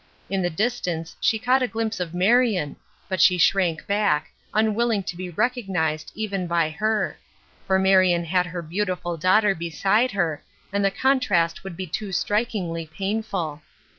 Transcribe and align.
In 0.31 0.41
the 0.41 0.49
distance 0.49 1.15
she 1.21 1.37
caught 1.37 1.61
a 1.61 1.67
glimpse 1.67 1.97
o^ 1.97 2.11
Marion, 2.11 2.75
but 3.07 3.21
she 3.21 3.37
shrank 3.37 3.85
back, 3.85 4.31
unwilling 4.51 5.03
to 5.03 5.15
be 5.15 5.29
recognized 5.29 6.11
even 6.15 6.47
by 6.47 6.71
her; 6.71 7.17
for 7.67 7.77
Marion 7.77 8.23
had 8.25 8.47
her 8.47 8.63
beautiful 8.63 9.15
daughter 9.15 9.53
beside 9.53 10.09
her, 10.13 10.41
and 10.73 10.83
the 10.83 10.89
contrast 10.89 11.63
would 11.63 11.77
be 11.77 11.85
too 11.85 12.11
strikingly 12.11 12.87
painful. 12.87 13.61